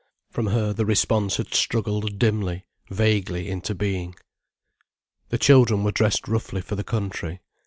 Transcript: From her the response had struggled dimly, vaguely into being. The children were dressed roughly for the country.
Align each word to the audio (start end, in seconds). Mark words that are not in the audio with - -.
From 0.31 0.47
her 0.47 0.73
the 0.73 0.83
response 0.83 1.37
had 1.37 1.53
struggled 1.53 2.17
dimly, 2.17 2.65
vaguely 2.89 3.47
into 3.51 3.75
being. 3.75 4.15
The 5.29 5.37
children 5.37 5.83
were 5.83 5.91
dressed 5.91 6.27
roughly 6.27 6.61
for 6.61 6.73
the 6.73 6.83
country. 6.83 7.39